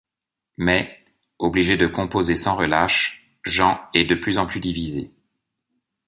Mais, 0.57 0.97
obligé 1.37 1.77
de 1.77 1.85
composer 1.85 2.33
sans 2.33 2.55
relâche, 2.55 3.37
Jean 3.43 3.87
est 3.93 4.05
de 4.05 4.15
plus 4.15 4.39
en 4.39 4.47
plus 4.47 4.59
divisé. 4.59 5.11